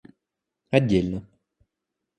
отдельно 0.71 1.21